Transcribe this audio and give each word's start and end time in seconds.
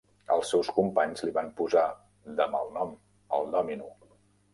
Els 0.35 0.47
seus 0.51 0.69
companys 0.77 1.21
li 1.27 1.33
van 1.35 1.51
posar 1.59 1.83
de 2.39 2.47
malnom 2.55 2.95
"el 3.39 3.47
Dòmino". 3.57 3.93